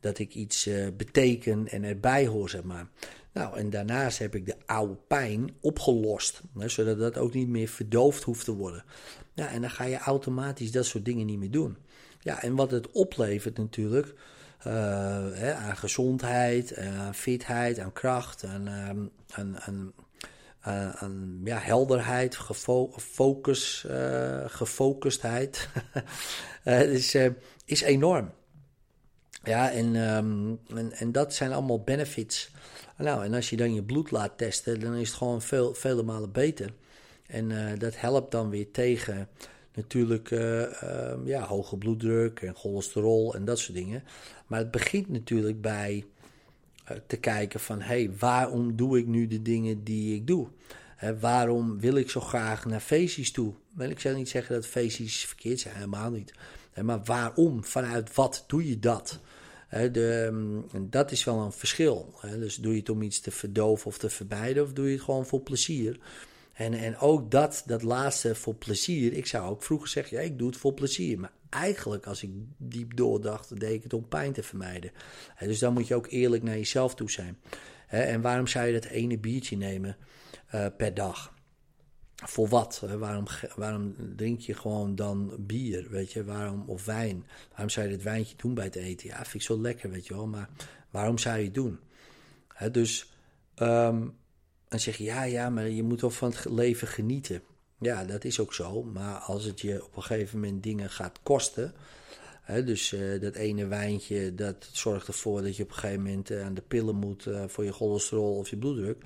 dat 0.00 0.18
ik 0.18 0.34
iets 0.34 0.66
uh, 0.66 0.86
beteken 0.96 1.68
en 1.68 1.84
erbij 1.84 2.26
hoor, 2.26 2.50
zeg 2.50 2.62
maar. 2.62 2.86
Nou, 3.32 3.56
en 3.56 3.70
daarnaast 3.70 4.18
heb 4.18 4.34
ik 4.34 4.46
de 4.46 4.56
oude 4.66 4.96
pijn 5.06 5.50
opgelost, 5.60 6.42
hè, 6.58 6.68
zodat 6.68 6.98
dat 6.98 7.18
ook 7.18 7.34
niet 7.34 7.48
meer 7.48 7.68
verdoofd 7.68 8.22
hoeft 8.22 8.44
te 8.44 8.54
worden. 8.54 8.84
Ja, 9.34 9.48
en 9.48 9.60
dan 9.60 9.70
ga 9.70 9.84
je 9.84 9.98
automatisch 9.98 10.72
dat 10.72 10.86
soort 10.86 11.04
dingen 11.04 11.26
niet 11.26 11.38
meer 11.38 11.50
doen. 11.50 11.76
Ja, 12.20 12.42
en 12.42 12.54
wat 12.54 12.70
het 12.70 12.90
oplevert 12.90 13.58
natuurlijk, 13.58 14.14
uh, 14.66 14.72
hè, 15.32 15.54
aan 15.54 15.76
gezondheid, 15.76 16.76
aan 16.76 17.14
fitheid, 17.14 17.78
aan 17.78 17.92
kracht, 17.92 18.44
aan, 18.44 18.68
ehm, 18.68 19.06
aan, 19.30 19.92
aan, 20.94 21.40
ja, 21.44 21.58
helderheid, 21.58 22.38
focus, 22.96 23.86
gefocustheid. 24.46 25.68
is, 26.64 27.16
is 27.64 27.80
enorm. 27.80 28.32
Ja, 29.44 29.70
en, 29.70 29.94
um, 29.96 30.58
en, 30.74 30.92
en 30.92 31.12
dat 31.12 31.34
zijn 31.34 31.52
allemaal 31.52 31.82
benefits. 31.82 32.50
Nou, 32.96 33.24
en 33.24 33.34
als 33.34 33.50
je 33.50 33.56
dan 33.56 33.74
je 33.74 33.82
bloed 33.82 34.10
laat 34.10 34.38
testen, 34.38 34.80
dan 34.80 34.94
is 34.94 35.08
het 35.08 35.16
gewoon 35.16 35.42
veel, 35.42 35.74
vele 35.74 36.02
malen 36.02 36.32
beter. 36.32 36.72
En 37.26 37.50
uh, 37.50 37.78
dat 37.78 38.00
helpt 38.00 38.30
dan 38.30 38.50
weer 38.50 38.70
tegen 38.70 39.28
natuurlijk 39.74 40.30
uh, 40.30 40.60
uh, 40.60 41.14
ja, 41.24 41.46
hoge 41.46 41.76
bloeddruk 41.76 42.40
en 42.40 42.54
cholesterol 42.54 43.34
en 43.34 43.44
dat 43.44 43.58
soort 43.58 43.76
dingen. 43.76 44.04
Maar 44.46 44.58
het 44.58 44.70
begint 44.70 45.08
natuurlijk 45.08 45.60
bij 45.60 46.04
uh, 46.90 46.96
te 47.06 47.16
kijken 47.16 47.60
van... 47.60 47.80
hé, 47.80 47.86
hey, 47.86 48.10
waarom 48.18 48.76
doe 48.76 48.98
ik 48.98 49.06
nu 49.06 49.26
de 49.26 49.42
dingen 49.42 49.84
die 49.84 50.14
ik 50.14 50.26
doe? 50.26 50.48
Waarom 51.20 51.80
wil 51.80 51.94
ik 51.96 52.10
zo 52.10 52.20
graag 52.20 52.64
naar 52.64 52.80
feestjes 52.80 53.32
toe? 53.32 53.54
Ik 53.78 54.00
zou 54.00 54.16
niet 54.16 54.28
zeggen 54.28 54.54
dat 54.54 54.66
feestjes 54.66 55.24
verkeerd 55.24 55.60
zijn, 55.60 55.74
helemaal 55.74 56.10
niet. 56.10 56.32
Maar 56.80 57.04
waarom? 57.04 57.64
Vanuit 57.64 58.14
wat 58.14 58.44
doe 58.46 58.68
je 58.68 58.78
dat? 58.78 59.20
de, 59.92 60.24
um, 60.26 60.66
dat 60.90 61.10
is 61.10 61.24
wel 61.24 61.38
een 61.38 61.52
verschil. 61.52 62.14
Dus 62.38 62.56
doe 62.56 62.72
je 62.72 62.78
het 62.78 62.88
om 62.88 63.02
iets 63.02 63.20
te 63.20 63.30
verdoven 63.30 63.86
of 63.86 63.98
te 63.98 64.10
vermijden... 64.10 64.62
of 64.62 64.72
doe 64.72 64.86
je 64.86 64.92
het 64.92 65.02
gewoon 65.02 65.26
voor 65.26 65.40
plezier... 65.40 65.98
En, 66.52 66.74
en 66.74 66.98
ook 66.98 67.30
dat, 67.30 67.62
dat 67.66 67.82
laatste 67.82 68.34
voor 68.34 68.54
plezier. 68.54 69.12
Ik 69.12 69.26
zou 69.26 69.50
ook 69.50 69.62
vroeger 69.62 69.88
zeggen, 69.88 70.16
ja, 70.16 70.22
ik 70.22 70.38
doe 70.38 70.48
het 70.48 70.56
voor 70.56 70.74
plezier. 70.74 71.20
Maar 71.20 71.32
eigenlijk, 71.50 72.06
als 72.06 72.22
ik 72.22 72.30
diep 72.56 72.96
doordacht, 72.96 73.60
deed 73.60 73.72
ik 73.72 73.82
het 73.82 73.92
om 73.92 74.08
pijn 74.08 74.32
te 74.32 74.42
vermijden. 74.42 74.90
dus 75.38 75.58
dan 75.58 75.72
moet 75.72 75.88
je 75.88 75.94
ook 75.94 76.06
eerlijk 76.10 76.42
naar 76.42 76.56
jezelf 76.56 76.94
toe 76.94 77.10
zijn. 77.10 77.38
en 77.86 78.20
waarom 78.20 78.46
zou 78.46 78.66
je 78.66 78.72
dat 78.72 78.84
ene 78.84 79.18
biertje 79.18 79.56
nemen 79.56 79.96
uh, 80.54 80.66
per 80.76 80.94
dag? 80.94 81.32
Voor 82.24 82.48
wat? 82.48 82.84
Waarom, 82.98 83.24
waarom 83.56 83.94
drink 84.16 84.40
je 84.40 84.54
gewoon 84.54 84.94
dan 84.94 85.34
bier, 85.38 85.86
weet 85.90 86.12
je? 86.12 86.24
Waarom, 86.24 86.64
of 86.66 86.84
wijn? 86.84 87.26
Waarom 87.50 87.68
zou 87.68 87.86
je 87.86 87.92
dit 87.92 88.02
wijntje 88.02 88.36
doen 88.36 88.54
bij 88.54 88.64
het 88.64 88.74
eten? 88.74 89.08
Ja, 89.08 89.16
vind 89.16 89.34
ik 89.34 89.42
zo 89.42 89.60
lekker, 89.60 89.90
weet 89.90 90.06
je 90.06 90.14
wel. 90.14 90.26
Maar 90.26 90.48
waarom 90.90 91.18
zou 91.18 91.38
je 91.38 91.44
het 91.44 91.54
doen? 91.54 91.78
dus 92.72 93.12
um, 93.56 94.14
dan 94.68 94.80
zeg 94.80 94.96
je, 94.96 95.04
ja, 95.04 95.22
ja, 95.22 95.50
maar 95.50 95.68
je 95.68 95.82
moet 95.82 95.98
toch 95.98 96.14
van 96.14 96.30
het 96.30 96.44
leven 96.44 96.88
genieten. 96.88 97.42
Ja, 97.78 98.04
dat 98.04 98.24
is 98.24 98.40
ook 98.40 98.54
zo. 98.54 98.82
Maar 98.82 99.14
als 99.14 99.44
het 99.44 99.60
je 99.60 99.84
op 99.84 99.96
een 99.96 100.02
gegeven 100.02 100.40
moment 100.40 100.62
dingen 100.62 100.90
gaat 100.90 101.18
kosten... 101.22 101.74
dus 102.46 102.92
uh, 102.92 103.20
dat 103.20 103.34
ene 103.34 103.66
wijntje, 103.66 104.34
dat 104.34 104.68
zorgt 104.72 105.06
ervoor 105.06 105.42
dat 105.42 105.56
je 105.56 105.62
op 105.62 105.68
een 105.68 105.74
gegeven 105.74 106.02
moment 106.02 106.30
uh, 106.30 106.44
aan 106.44 106.54
de 106.54 106.62
pillen 106.62 106.96
moet 106.96 107.26
uh, 107.26 107.44
voor 107.46 107.64
je 107.64 107.72
cholesterol 107.72 108.36
of 108.36 108.48
je 108.48 108.56
bloeddruk 108.56 109.04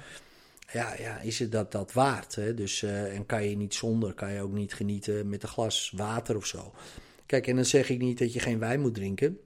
ja, 0.73 0.95
ja, 0.99 1.19
is 1.19 1.39
het 1.39 1.53
dat, 1.53 1.73
dat 1.73 1.93
waard? 1.93 2.35
Hè? 2.35 2.55
Dus, 2.55 2.83
uh, 2.83 3.15
en 3.15 3.27
kan 3.27 3.49
je 3.49 3.57
niet 3.57 3.75
zonder, 3.75 4.15
kan 4.15 4.33
je 4.33 4.41
ook 4.41 4.53
niet 4.53 4.75
genieten 4.75 5.29
met 5.29 5.43
een 5.43 5.49
glas 5.49 5.93
water 5.97 6.37
of 6.37 6.47
zo. 6.47 6.73
Kijk, 7.27 7.47
en 7.47 7.57
dan 7.57 7.65
zeg 7.65 7.89
ik 7.89 7.99
niet 7.99 8.19
dat 8.19 8.33
je 8.33 8.41
geen 8.41 8.59
wijn 8.59 8.81
moet 8.81 8.95
drinken. 8.95 9.39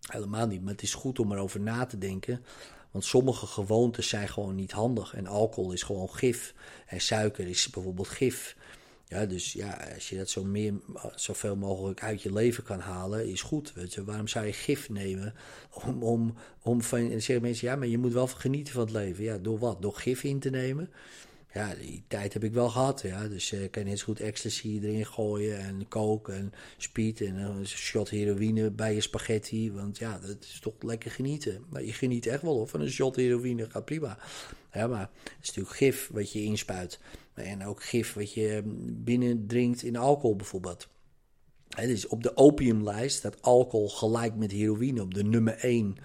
Helemaal 0.00 0.46
niet, 0.46 0.62
maar 0.62 0.72
het 0.72 0.82
is 0.82 0.94
goed 0.94 1.18
om 1.18 1.32
erover 1.32 1.60
na 1.60 1.86
te 1.86 1.98
denken. 1.98 2.44
Want 2.90 3.04
sommige 3.04 3.46
gewoontes 3.46 4.08
zijn 4.08 4.28
gewoon 4.28 4.54
niet 4.54 4.72
handig. 4.72 5.14
En 5.14 5.26
alcohol 5.26 5.72
is 5.72 5.82
gewoon 5.82 6.10
gif. 6.10 6.54
En 6.86 7.00
suiker 7.00 7.48
is 7.48 7.70
bijvoorbeeld 7.70 8.08
gif. 8.08 8.56
Ja, 9.08 9.26
dus 9.26 9.52
ja, 9.52 9.90
als 9.94 10.08
je 10.08 10.16
dat 10.16 10.30
zo 10.30 10.44
meer, 10.44 10.74
zoveel 11.14 11.56
mogelijk 11.56 12.02
uit 12.02 12.22
je 12.22 12.32
leven 12.32 12.64
kan 12.64 12.80
halen, 12.80 13.28
is 13.28 13.42
goed. 13.42 13.72
Weet 13.74 13.94
je. 13.94 14.04
Waarom 14.04 14.28
zou 14.28 14.46
je 14.46 14.52
gif 14.52 14.88
nemen? 14.88 15.34
Om, 15.70 16.02
om, 16.02 16.34
om 16.62 16.82
van, 16.82 16.98
en 16.98 17.22
zeggen 17.22 17.42
mensen, 17.44 17.68
ja, 17.68 17.76
maar 17.76 17.88
je 17.88 17.98
moet 17.98 18.12
wel 18.12 18.26
genieten 18.26 18.72
van 18.72 18.82
het 18.82 18.92
leven. 18.92 19.24
Ja, 19.24 19.38
door 19.38 19.58
wat? 19.58 19.82
Door 19.82 19.94
gif 19.94 20.24
in 20.24 20.38
te 20.38 20.50
nemen? 20.50 20.90
Ja, 21.54 21.74
die 21.74 22.04
tijd 22.08 22.32
heb 22.32 22.44
ik 22.44 22.52
wel 22.52 22.68
gehad. 22.68 23.00
Ja. 23.02 23.28
Dus 23.28 23.52
uh, 23.52 23.70
kan 23.70 23.82
je 23.82 23.88
net 23.88 23.98
zo 23.98 24.04
goed 24.04 24.20
ecstasy 24.20 24.80
erin 24.82 25.06
gooien 25.06 25.58
en 25.58 25.88
coke 25.88 26.32
en 26.32 26.52
speed 26.76 27.20
en 27.20 27.36
een 27.36 27.66
shot 27.66 28.08
heroïne 28.08 28.70
bij 28.70 28.94
je 28.94 29.00
spaghetti. 29.00 29.72
Want 29.72 29.98
ja, 29.98 30.18
dat 30.18 30.36
is 30.40 30.58
toch 30.60 30.74
lekker 30.80 31.10
genieten. 31.10 31.64
Maar 31.68 31.84
je 31.84 31.92
geniet 31.92 32.26
echt 32.26 32.42
wel 32.42 32.60
of 32.60 32.70
van 32.70 32.80
een 32.80 32.90
shot 32.90 33.16
heroïne, 33.16 33.70
gaat 33.70 33.84
prima. 33.84 34.18
Ja, 34.72 34.86
maar 34.86 35.10
het 35.22 35.32
is 35.42 35.46
natuurlijk 35.46 35.76
gif 35.76 36.08
wat 36.12 36.32
je 36.32 36.42
inspuit. 36.42 37.00
En 37.34 37.66
ook 37.66 37.82
gif 37.82 38.12
wat 38.12 38.32
je 38.32 38.62
binnendringt 38.86 39.82
in 39.82 39.96
alcohol 39.96 40.36
bijvoorbeeld. 40.36 40.88
Is 41.76 42.06
op 42.06 42.22
de 42.22 42.36
opiumlijst 42.36 43.16
staat 43.16 43.42
alcohol 43.42 43.88
gelijk 43.88 44.34
met 44.34 44.50
heroïne 44.50 45.02
op 45.02 45.14
de 45.14 45.24
nummer 45.24 45.58
1, 45.58 45.96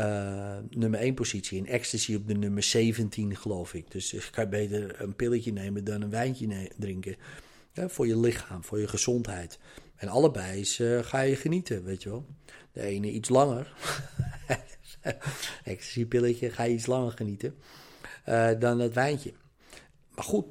eh, 0.00 0.56
nummer 0.70 1.00
1 1.00 1.14
positie. 1.14 1.58
En 1.58 1.66
ecstasy 1.66 2.14
op 2.14 2.26
de 2.26 2.34
nummer 2.34 2.62
17 2.62 3.36
geloof 3.36 3.74
ik. 3.74 3.90
Dus 3.90 4.10
je 4.10 4.28
kan 4.30 4.48
beter 4.48 5.00
een 5.00 5.16
pilletje 5.16 5.52
nemen 5.52 5.84
dan 5.84 6.02
een 6.02 6.10
wijntje 6.10 6.70
drinken. 6.78 7.16
Voor 7.74 8.06
je 8.06 8.18
lichaam, 8.18 8.64
voor 8.64 8.80
je 8.80 8.88
gezondheid. 8.88 9.58
En 9.96 10.08
allebei 10.08 10.60
is, 10.60 10.78
uh, 10.78 11.02
ga 11.02 11.20
je 11.20 11.36
genieten, 11.36 11.84
weet 11.84 12.02
je 12.02 12.08
wel. 12.08 12.26
De 12.72 12.82
ene 12.82 13.10
iets 13.10 13.28
langer. 13.28 13.72
ecstasy 15.64 16.06
pilletje 16.06 16.50
ga 16.50 16.62
je 16.62 16.74
iets 16.74 16.86
langer 16.86 17.12
genieten. 17.12 17.54
Dan 18.58 18.78
het 18.78 18.94
wijntje. 18.94 19.32
Maar 20.14 20.24
goed, 20.24 20.46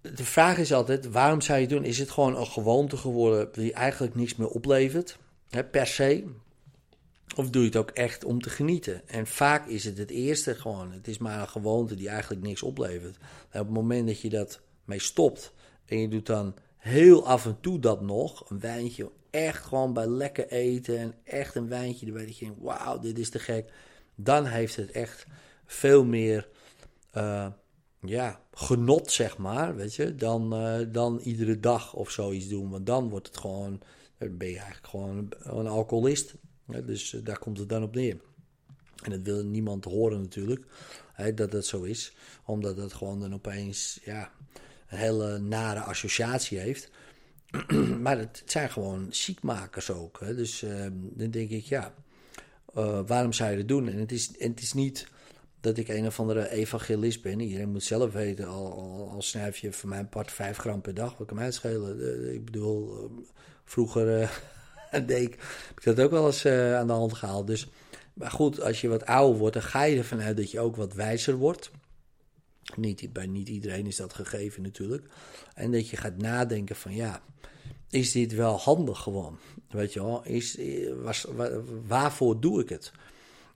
de 0.00 0.24
vraag 0.24 0.58
is 0.58 0.72
altijd: 0.72 1.10
waarom 1.10 1.40
zou 1.40 1.58
je 1.58 1.64
het 1.64 1.74
doen? 1.74 1.84
Is 1.84 1.98
het 1.98 2.10
gewoon 2.10 2.36
een 2.36 2.46
gewoonte 2.46 2.96
geworden 2.96 3.48
die 3.52 3.72
eigenlijk 3.72 4.14
niks 4.14 4.36
meer 4.36 4.48
oplevert, 4.48 5.18
hè, 5.50 5.64
per 5.64 5.86
se? 5.86 6.24
Of 7.34 7.50
doe 7.50 7.62
je 7.62 7.68
het 7.68 7.76
ook 7.76 7.90
echt 7.90 8.24
om 8.24 8.40
te 8.40 8.50
genieten? 8.50 9.08
En 9.08 9.26
vaak 9.26 9.66
is 9.66 9.84
het 9.84 9.98
het 9.98 10.10
eerste 10.10 10.54
gewoon. 10.54 10.92
Het 10.92 11.08
is 11.08 11.18
maar 11.18 11.40
een 11.40 11.48
gewoonte 11.48 11.94
die 11.94 12.08
eigenlijk 12.08 12.42
niks 12.42 12.62
oplevert. 12.62 13.16
En 13.50 13.60
op 13.60 13.66
het 13.66 13.76
moment 13.76 14.06
dat 14.06 14.20
je 14.20 14.28
dat 14.28 14.60
mee 14.84 15.00
stopt 15.00 15.52
en 15.84 16.00
je 16.00 16.08
doet 16.08 16.26
dan 16.26 16.54
heel 16.76 17.26
af 17.26 17.46
en 17.46 17.60
toe 17.60 17.78
dat 17.78 18.00
nog, 18.00 18.50
een 18.50 18.60
wijntje, 18.60 19.10
echt 19.30 19.64
gewoon 19.64 19.92
bij 19.92 20.06
lekker 20.06 20.48
eten 20.48 20.98
en 20.98 21.14
echt 21.24 21.54
een 21.54 21.68
wijntje, 21.68 22.06
dan 22.06 22.14
weet 22.14 22.38
je, 22.38 22.52
wauw, 22.58 22.98
dit 22.98 23.18
is 23.18 23.30
te 23.30 23.38
gek. 23.38 23.72
Dan 24.14 24.44
heeft 24.44 24.76
het 24.76 24.90
echt 24.90 25.26
veel 25.64 26.04
meer. 26.04 26.48
Uh, 27.14 27.46
ja, 28.00 28.40
genot, 28.52 29.10
zeg 29.10 29.38
maar, 29.38 29.76
weet 29.76 29.94
je, 29.94 30.14
dan, 30.14 30.62
uh, 30.62 30.86
dan 30.92 31.18
iedere 31.18 31.60
dag 31.60 31.94
of 31.94 32.10
zoiets 32.10 32.48
doen. 32.48 32.70
Want 32.70 32.86
dan 32.86 33.08
wordt 33.08 33.26
het 33.26 33.36
gewoon, 33.36 33.80
ben 34.18 34.48
je 34.48 34.58
eigenlijk 34.58 34.86
gewoon 34.86 35.28
een, 35.38 35.66
alcoholist. 35.66 36.34
Dus 36.66 37.12
uh, 37.12 37.24
daar 37.24 37.38
komt 37.38 37.58
het 37.58 37.68
dan 37.68 37.82
op 37.82 37.94
neer. 37.94 38.16
En 39.02 39.10
dat 39.10 39.20
wil 39.22 39.44
niemand 39.44 39.84
horen 39.84 40.20
natuurlijk, 40.20 40.64
hè, 41.12 41.34
dat 41.34 41.50
dat 41.50 41.66
zo 41.66 41.82
is. 41.82 42.12
Omdat 42.44 42.76
dat 42.76 42.92
gewoon 42.92 43.20
dan 43.20 43.34
opeens, 43.34 44.00
ja, 44.04 44.32
een 44.88 44.98
hele 44.98 45.38
nare 45.38 45.80
associatie 45.80 46.58
heeft. 46.58 46.90
maar 48.02 48.18
het, 48.18 48.42
zijn 48.46 48.70
gewoon 48.70 49.06
ziekmakers 49.10 49.90
ook. 49.90 50.20
Hè. 50.20 50.34
Dus 50.34 50.62
uh, 50.62 50.86
dan 50.92 51.30
denk 51.30 51.50
ik, 51.50 51.64
ja, 51.64 51.94
waarom 53.06 53.32
zou 53.32 53.50
je 53.50 53.56
dat 53.56 53.68
doen? 53.68 53.88
En 53.88 53.98
het 53.98 54.12
is, 54.12 54.36
en 54.36 54.50
het 54.50 54.62
is 54.62 54.72
niet 54.72 55.08
dat 55.66 55.78
ik 55.78 55.88
een 55.88 56.06
of 56.06 56.20
andere 56.20 56.50
evangelist 56.50 57.22
ben. 57.22 57.40
Iedereen 57.40 57.70
moet 57.70 57.82
zelf 57.82 58.12
weten, 58.12 58.46
al, 58.46 58.72
al, 58.72 59.10
al 59.10 59.22
snuif 59.22 59.58
je 59.58 59.72
van 59.72 59.88
mijn 59.88 60.08
part 60.08 60.32
5 60.32 60.56
gram 60.56 60.80
per 60.80 60.94
dag, 60.94 61.18
wat 61.18 61.26
kan 61.26 61.36
mij 61.36 61.52
schelen? 61.52 61.98
Uh, 61.98 62.32
ik 62.32 62.44
bedoel, 62.44 63.04
uh, 63.04 63.10
vroeger 63.64 64.30
ik, 65.06 65.38
heb 65.74 65.96
dat 65.96 66.00
ook 66.00 66.10
wel 66.10 66.26
eens 66.26 66.44
eh, 66.44 66.76
aan 66.76 66.86
de 66.86 66.92
hand 66.92 67.14
gehaald. 67.14 67.46
Dus, 67.46 67.68
maar 68.12 68.30
goed, 68.30 68.60
als 68.60 68.80
je 68.80 68.88
wat 68.88 69.06
ouder 69.06 69.38
wordt, 69.38 69.54
dan 69.54 69.62
ga 69.62 69.82
je 69.82 69.96
ervan 69.96 70.20
uit 70.20 70.36
dat 70.36 70.50
je 70.50 70.60
ook 70.60 70.76
wat 70.76 70.94
wijzer 70.94 71.36
wordt. 71.36 71.70
Niet, 72.74 73.12
bij 73.12 73.26
niet 73.26 73.48
iedereen 73.48 73.86
is 73.86 73.96
dat 73.96 74.14
gegeven 74.14 74.62
natuurlijk. 74.62 75.06
En 75.54 75.72
dat 75.72 75.88
je 75.88 75.96
gaat 75.96 76.16
nadenken 76.16 76.76
van 76.76 76.94
ja, 76.94 77.22
is 77.90 78.12
dit 78.12 78.34
wel 78.34 78.58
handig 78.58 78.98
gewoon? 78.98 79.38
Weet 79.70 79.92
je 79.92 80.02
wel, 80.02 80.24
is, 80.24 80.58
was, 81.02 81.26
waarvoor 81.86 82.40
doe 82.40 82.60
ik 82.60 82.68
het? 82.68 82.92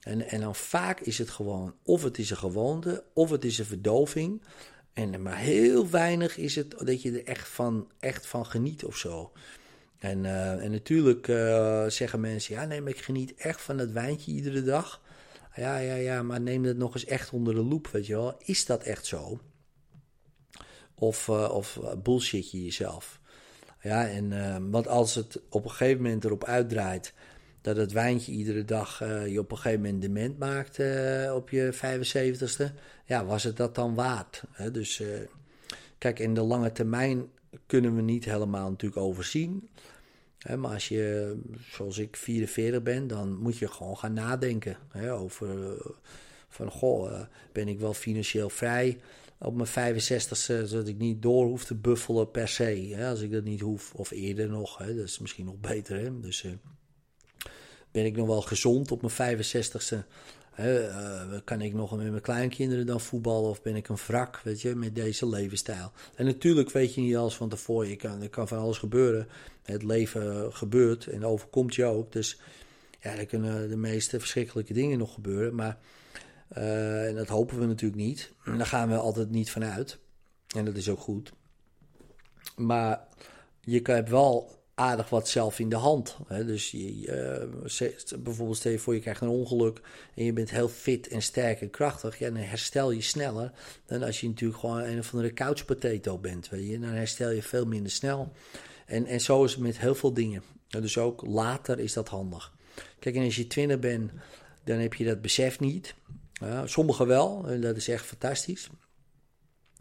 En, 0.01 0.27
en 0.27 0.41
dan 0.41 0.55
vaak 0.55 0.99
is 0.99 1.17
het 1.17 1.29
gewoon, 1.29 1.73
of 1.83 2.03
het 2.03 2.17
is 2.17 2.29
een 2.29 2.37
gewoonte, 2.37 3.03
of 3.13 3.29
het 3.29 3.45
is 3.45 3.57
een 3.57 3.65
verdoving. 3.65 4.41
En 4.93 5.21
maar 5.21 5.37
heel 5.37 5.89
weinig 5.89 6.37
is 6.37 6.55
het 6.55 6.75
dat 6.85 7.01
je 7.01 7.11
er 7.11 7.25
echt 7.25 7.47
van, 7.47 7.89
echt 7.99 8.27
van 8.27 8.45
geniet 8.45 8.85
of 8.85 8.97
zo. 8.97 9.31
En, 10.01 10.23
uh, 10.23 10.63
en 10.63 10.71
natuurlijk 10.71 11.27
uh, 11.27 11.85
zeggen 11.87 12.19
mensen, 12.19 12.55
ja 12.55 12.65
nee, 12.65 12.81
maar 12.81 12.91
ik 12.91 13.01
geniet 13.01 13.33
echt 13.35 13.61
van 13.61 13.77
dat 13.77 13.91
wijntje 13.91 14.31
iedere 14.31 14.63
dag. 14.63 15.01
Ja, 15.55 15.77
ja, 15.77 15.95
ja, 15.95 16.23
maar 16.23 16.41
neem 16.41 16.63
dat 16.63 16.75
nog 16.75 16.93
eens 16.93 17.05
echt 17.05 17.31
onder 17.31 17.53
de 17.53 17.63
loep, 17.63 17.87
weet 17.87 18.05
je 18.05 18.13
wel. 18.13 18.35
Is 18.39 18.65
dat 18.65 18.83
echt 18.83 19.05
zo? 19.05 19.39
Of, 20.95 21.27
uh, 21.27 21.49
of 21.51 21.79
bullshit 22.03 22.51
je 22.51 22.63
jezelf? 22.63 23.19
Ja, 23.81 24.07
en, 24.07 24.71
want 24.71 24.87
als 24.87 25.15
het 25.15 25.41
op 25.49 25.63
een 25.63 25.69
gegeven 25.69 26.01
moment 26.01 26.25
erop 26.25 26.43
uitdraait 26.43 27.13
dat 27.61 27.77
het 27.77 27.91
wijntje 27.91 28.31
iedere 28.31 28.65
dag 28.65 28.99
je 29.27 29.39
op 29.39 29.51
een 29.51 29.57
gegeven 29.57 29.81
moment 29.81 30.01
dement 30.01 30.39
maakt 30.39 30.79
op 31.33 31.49
je 31.49 31.73
75ste. 31.73 32.73
Ja, 33.05 33.25
was 33.25 33.43
het 33.43 33.57
dat 33.57 33.75
dan 33.75 33.95
waard? 33.95 34.43
Hè? 34.51 34.71
Dus 34.71 35.03
kijk, 35.97 36.19
in 36.19 36.33
de 36.33 36.41
lange 36.41 36.71
termijn 36.71 37.29
kunnen 37.65 37.95
we 37.95 38.01
niet 38.01 38.25
helemaal 38.25 38.69
natuurlijk 38.69 39.01
overzien. 39.01 39.69
Maar 40.57 40.73
als 40.73 40.87
je, 40.87 41.35
zoals 41.69 41.97
ik, 41.97 42.15
44 42.15 42.83
ben, 42.83 43.07
dan 43.07 43.37
moet 43.37 43.57
je 43.57 43.67
gewoon 43.67 43.97
gaan 43.97 44.13
nadenken 44.13 44.77
over 45.11 45.77
van, 46.49 46.71
goh, 46.71 47.21
ben 47.51 47.67
ik 47.67 47.79
wel 47.79 47.93
financieel 47.93 48.49
vrij 48.49 48.99
op 49.39 49.55
mijn 49.55 49.95
65ste, 49.95 50.65
zodat 50.65 50.87
ik 50.87 50.97
niet 50.97 51.21
door 51.21 51.45
hoef 51.45 51.65
te 51.65 51.75
buffelen 51.75 52.31
per 52.31 52.47
se. 52.47 52.95
Als 53.09 53.21
ik 53.21 53.31
dat 53.31 53.43
niet 53.43 53.59
hoef, 53.59 53.93
of 53.93 54.11
eerder 54.11 54.49
nog, 54.49 54.77
dat 54.77 54.87
is 54.87 55.19
misschien 55.19 55.45
nog 55.45 55.59
beter. 55.59 56.21
Dus 56.21 56.45
ben 57.91 58.05
ik 58.05 58.15
nog 58.15 58.27
wel 58.27 58.41
gezond 58.41 58.91
op 58.91 59.01
mijn 59.01 59.37
65ste? 59.37 59.97
Uh, 60.59 61.37
kan 61.43 61.61
ik 61.61 61.73
nog 61.73 61.97
met 61.97 62.09
mijn 62.09 62.21
kleinkinderen 62.21 62.85
dan 62.85 63.01
voetballen 63.01 63.49
of 63.49 63.61
ben 63.61 63.75
ik 63.75 63.87
een 63.87 63.97
wrak, 64.07 64.41
weet 64.43 64.61
je, 64.61 64.75
met 64.75 64.95
deze 64.95 65.27
levensstijl? 65.27 65.91
En 66.15 66.25
natuurlijk 66.25 66.71
weet 66.71 66.93
je 66.93 67.01
niet 67.01 67.15
alles 67.15 67.35
van 67.35 67.49
tevoren, 67.49 67.89
je 67.89 67.95
kan, 67.95 68.21
er 68.21 68.29
kan 68.29 68.47
van 68.47 68.57
alles 68.57 68.77
gebeuren. 68.77 69.27
Het 69.63 69.83
leven 69.83 70.53
gebeurt 70.53 71.07
en 71.07 71.25
overkomt 71.25 71.75
je 71.75 71.85
ook. 71.85 72.11
Dus 72.11 72.39
ja, 72.99 73.15
er 73.15 73.25
kunnen 73.25 73.69
de 73.69 73.77
meeste 73.77 74.19
verschrikkelijke 74.19 74.73
dingen 74.73 74.97
nog 74.97 75.13
gebeuren. 75.13 75.55
Maar 75.55 75.77
uh, 76.57 77.07
en 77.07 77.15
dat 77.15 77.27
hopen 77.27 77.59
we 77.59 77.65
natuurlijk 77.65 78.01
niet. 78.01 78.31
Daar 78.45 78.65
gaan 78.65 78.89
we 78.89 78.95
altijd 78.95 79.29
niet 79.29 79.51
vanuit. 79.51 79.99
En 80.55 80.65
dat 80.65 80.75
is 80.75 80.89
ook 80.89 80.99
goed. 80.99 81.33
Maar 82.55 83.07
je 83.61 83.81
hebt 83.83 84.09
wel 84.09 84.60
aardig 84.81 85.09
wat 85.09 85.29
zelf 85.29 85.59
in 85.59 85.69
de 85.69 85.75
hand. 85.75 86.17
Hè? 86.27 86.45
Dus 86.45 86.71
je, 86.71 87.49
uh, 87.79 88.19
bijvoorbeeld 88.19 88.57
stel 88.57 88.71
je 88.71 88.79
voor 88.79 88.93
je 88.93 88.99
krijgt 88.99 89.21
een 89.21 89.27
ongeluk 89.27 89.81
en 90.15 90.23
je 90.23 90.33
bent 90.33 90.51
heel 90.51 90.67
fit 90.69 91.07
en 91.07 91.21
sterk 91.21 91.61
en 91.61 91.69
krachtig. 91.69 92.19
Ja, 92.19 92.29
dan 92.29 92.41
herstel 92.41 92.91
je 92.91 93.01
sneller 93.01 93.51
dan 93.85 94.03
als 94.03 94.21
je 94.21 94.27
natuurlijk 94.27 94.59
gewoon 94.59 94.79
een 94.79 94.99
of 94.99 95.13
andere 95.13 95.33
couch 95.33 95.65
potato 95.65 96.17
bent. 96.17 96.49
Weet 96.49 96.67
je? 96.67 96.79
Dan 96.79 96.89
herstel 96.89 97.29
je 97.29 97.43
veel 97.43 97.65
minder 97.65 97.91
snel. 97.91 98.31
En, 98.85 99.05
en 99.05 99.21
zo 99.21 99.43
is 99.43 99.51
het 99.51 99.61
met 99.61 99.79
heel 99.79 99.95
veel 99.95 100.13
dingen. 100.13 100.43
Dus 100.67 100.97
ook 100.97 101.25
later 101.25 101.79
is 101.79 101.93
dat 101.93 102.07
handig. 102.07 102.53
Kijk, 102.99 103.15
en 103.15 103.23
als 103.23 103.35
je 103.35 103.47
twintig 103.47 103.79
bent, 103.79 104.11
dan 104.63 104.77
heb 104.77 104.93
je 104.93 105.05
dat 105.05 105.21
besef 105.21 105.59
niet. 105.59 105.95
Uh, 106.43 106.61
sommigen 106.65 107.07
wel, 107.07 107.47
en 107.47 107.61
dat 107.61 107.75
is 107.75 107.87
echt 107.87 108.05
fantastisch. 108.05 108.69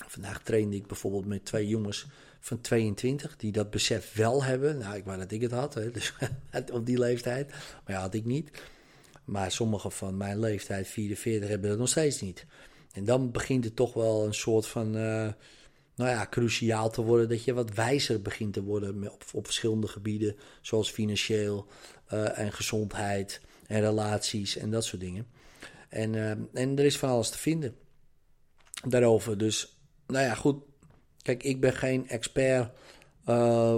Vandaag 0.07 0.43
trainde 0.43 0.77
ik 0.77 0.87
bijvoorbeeld 0.87 1.27
met 1.27 1.45
twee 1.45 1.69
jongens 1.69 2.07
van 2.41 2.61
22 2.61 3.37
die 3.37 3.53
dat 3.53 3.71
besef 3.71 4.15
wel 4.15 4.45
hebben. 4.45 4.79
Nou, 4.79 4.97
ik 4.97 5.05
wou 5.05 5.19
dat 5.19 5.31
ik 5.31 5.41
het 5.41 5.51
had, 5.51 5.75
hè, 5.75 5.91
dus 5.91 6.15
op 6.73 6.87
die 6.87 6.99
leeftijd. 6.99 7.51
Maar 7.51 7.95
ja, 7.95 8.01
had 8.01 8.15
ik 8.15 8.25
niet. 8.25 8.51
Maar 9.25 9.51
sommigen 9.51 9.93
van 9.93 10.17
mijn 10.17 10.39
leeftijd, 10.39 10.89
44, 10.89 11.49
hebben 11.49 11.71
dat 11.71 11.79
nog 11.79 11.89
steeds 11.89 12.21
niet. 12.21 12.47
En 12.93 13.05
dan 13.05 13.31
begint 13.31 13.65
het 13.65 13.77
toch 13.77 13.93
wel 13.93 14.27
een 14.27 14.35
soort 14.35 14.67
van, 14.67 14.87
uh, 14.87 15.33
nou 15.95 16.11
ja, 16.11 16.27
cruciaal 16.31 16.91
te 16.91 17.03
worden. 17.03 17.29
Dat 17.29 17.45
je 17.45 17.55
wat 17.55 17.75
wijzer 17.75 18.23
begint 18.23 18.53
te 18.53 18.63
worden 18.63 19.13
op, 19.13 19.25
op 19.33 19.45
verschillende 19.45 19.89
gebieden. 19.89 20.37
Zoals 20.61 20.91
financieel 20.91 21.67
uh, 22.13 22.39
en 22.39 22.53
gezondheid 22.53 23.41
en 23.67 23.81
relaties 23.81 24.57
en 24.57 24.71
dat 24.71 24.85
soort 24.85 25.01
dingen. 25.01 25.27
En, 25.89 26.13
uh, 26.13 26.31
en 26.31 26.79
er 26.79 26.85
is 26.85 26.99
van 26.99 27.09
alles 27.09 27.31
te 27.31 27.39
vinden 27.39 27.77
daarover. 28.89 29.39
Dus, 29.39 29.79
nou 30.07 30.25
ja, 30.25 30.35
goed. 30.35 30.63
Kijk, 31.23 31.43
ik 31.43 31.61
ben 31.61 31.73
geen 31.73 32.09
expert 32.09 32.71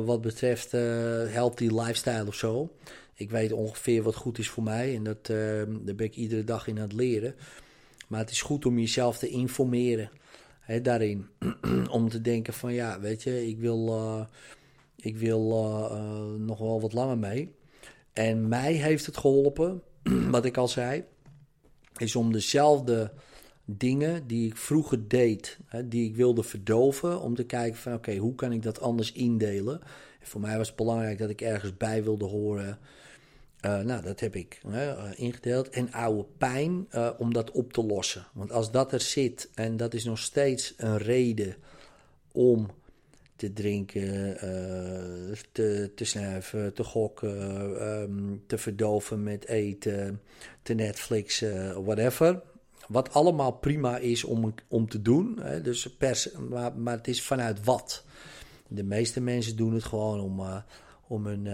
wat 0.04 0.20
betreft 0.20 0.72
healthy 0.72 1.66
lifestyle 1.66 2.26
of 2.26 2.34
zo. 2.34 2.76
Ik 3.14 3.30
weet 3.30 3.52
ongeveer 3.52 4.02
wat 4.02 4.14
goed 4.14 4.38
is 4.38 4.48
voor 4.48 4.62
mij 4.62 4.94
en 4.94 5.04
dat, 5.04 5.26
daar 5.26 5.66
ben 5.66 6.06
ik 6.06 6.16
iedere 6.16 6.44
dag 6.44 6.66
in 6.66 6.76
aan 6.76 6.82
het 6.82 6.92
leren. 6.92 7.34
Maar 8.08 8.20
het 8.20 8.30
is 8.30 8.42
goed 8.42 8.66
om 8.66 8.78
jezelf 8.78 9.18
te 9.18 9.28
informeren 9.28 10.10
hè, 10.60 10.80
daarin. 10.80 11.26
om 11.90 12.08
te 12.08 12.20
denken 12.20 12.52
van 12.52 12.72
ja, 12.72 13.00
weet 13.00 13.22
je, 13.22 13.46
ik 13.48 13.58
wil, 13.58 14.28
ik 14.96 15.16
wil 15.16 15.40
nog 16.38 16.58
wel 16.58 16.80
wat 16.80 16.92
langer 16.92 17.18
mee. 17.18 17.54
En 18.12 18.48
mij 18.48 18.72
heeft 18.72 19.06
het 19.06 19.16
geholpen, 19.16 19.82
wat 20.30 20.44
ik 20.44 20.56
al 20.56 20.68
zei, 20.68 21.04
is 21.96 22.16
om 22.16 22.32
dezelfde 22.32 23.12
dingen 23.76 24.26
die 24.26 24.46
ik 24.46 24.56
vroeger 24.56 25.08
deed, 25.08 25.58
hè, 25.66 25.88
die 25.88 26.08
ik 26.08 26.16
wilde 26.16 26.42
verdoven, 26.42 27.20
om 27.20 27.34
te 27.34 27.44
kijken 27.44 27.78
van 27.78 27.94
oké, 27.94 28.16
hoe 28.16 28.34
kan 28.34 28.52
ik 28.52 28.62
dat 28.62 28.80
anders 28.80 29.12
indelen? 29.12 29.80
En 30.20 30.26
voor 30.26 30.40
mij 30.40 30.56
was 30.56 30.66
het 30.66 30.76
belangrijk 30.76 31.18
dat 31.18 31.30
ik 31.30 31.40
ergens 31.40 31.76
bij 31.76 32.04
wilde 32.04 32.24
horen. 32.24 32.78
Uh, 33.64 33.80
nou, 33.80 34.02
dat 34.02 34.20
heb 34.20 34.36
ik 34.36 34.60
uh, 34.66 35.10
ingedeeld. 35.14 35.68
En 35.68 35.92
oude 35.92 36.24
pijn 36.38 36.86
uh, 36.94 37.10
om 37.18 37.32
dat 37.32 37.50
op 37.50 37.72
te 37.72 37.84
lossen. 37.84 38.26
Want 38.32 38.52
als 38.52 38.70
dat 38.70 38.92
er 38.92 39.00
zit 39.00 39.50
en 39.54 39.76
dat 39.76 39.94
is 39.94 40.04
nog 40.04 40.18
steeds 40.18 40.74
een 40.76 40.98
reden 40.98 41.54
om 42.32 42.70
te 43.36 43.52
drinken, 43.52 44.36
te, 45.52 45.90
te 45.94 46.04
snuiven, 46.04 46.74
te 46.74 46.84
gokken, 46.84 47.88
um, 47.88 48.42
te 48.46 48.58
verdoven 48.58 49.22
met 49.22 49.46
eten, 49.46 50.20
te 50.62 50.74
Netflixen, 50.74 51.84
whatever. 51.84 52.42
Wat 52.88 53.12
allemaal 53.12 53.52
prima 53.52 53.98
is 53.98 54.24
om, 54.24 54.54
om 54.68 54.88
te 54.88 55.02
doen. 55.02 55.38
Hè? 55.40 55.60
Dus 55.60 55.96
pers, 55.96 56.28
maar, 56.48 56.76
maar 56.76 56.96
het 56.96 57.08
is 57.08 57.22
vanuit 57.22 57.64
wat. 57.64 58.04
De 58.68 58.84
meeste 58.84 59.20
mensen 59.20 59.56
doen 59.56 59.74
het 59.74 59.84
gewoon 59.84 60.20
om, 60.20 60.62
om 61.06 61.26
hun 61.26 61.46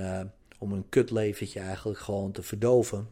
om 0.59 0.73
een 0.73 0.89
kutleventje 0.89 1.61
eigenlijk 1.61 1.99
gewoon 1.99 2.33
te 2.33 2.43
verdoven. 2.43 3.09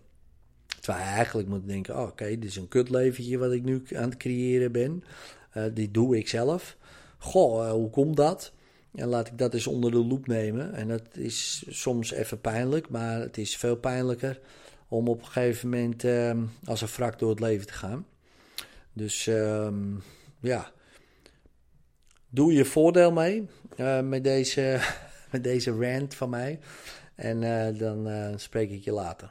Terwijl 0.80 1.04
je 1.04 1.11
eigenlijk 1.11 1.49
moet 1.49 1.68
denken, 1.68 1.96
oh, 1.96 2.02
oké, 2.02 2.26
dit 2.26 2.44
is 2.44 2.56
een 2.56 2.68
kutleventje 2.68 3.38
wat 3.38 3.52
ik 3.52 3.62
nu 3.62 3.82
aan 3.94 4.08
het 4.08 4.16
creëren 4.16 4.73
ben. 4.73 5.04
Uh, 5.56 5.64
dit 5.75 5.94
doe 5.94 6.16
ik 6.16 6.28
zelf. 6.28 6.76
Goh, 7.18 7.64
uh, 7.64 7.70
hoe 7.70 7.90
komt 7.90 8.16
dat? 8.16 8.52
En 8.94 9.08
laat 9.08 9.26
ik 9.26 9.38
dat 9.38 9.54
eens 9.54 9.66
onder 9.66 9.90
de 9.90 10.04
loep 10.04 10.26
nemen. 10.26 10.75
En 10.75 10.88
dat 10.88 11.02
is 11.12 11.64
soms 11.68 12.11
even 12.11 12.40
pijnlijk, 12.40 12.88
maar 12.88 13.20
het 13.20 13.38
is 13.38 13.56
veel 13.56 13.76
pijnlijker 13.76 14.40
om 14.88 15.09
op 15.09 15.19
een 15.19 15.26
gegeven 15.26 15.69
moment 15.69 16.05
uh, 16.05 16.33
als 16.64 16.81
een 16.81 16.88
wrak 16.88 17.19
door 17.19 17.31
het 17.31 17.40
leven 17.40 17.66
te 17.66 17.73
gaan. 17.73 18.07
Dus 18.93 19.26
um, 19.26 20.02
ja, 20.40 20.71
doe 22.28 22.52
je 22.52 22.64
voordeel 22.64 23.12
mee 23.12 23.49
uh, 23.76 24.00
met, 24.00 24.25
deze, 24.25 24.81
met 25.33 25.45
deze 25.45 25.71
rant 25.71 26.14
van 26.14 26.31
mij. 26.31 26.59
En 27.15 27.43
uh, 27.43 27.78
dan 27.78 28.08
uh, 28.08 28.32
spreek 28.37 28.71
ik 28.71 28.84
je 28.84 28.93
later. 28.93 29.30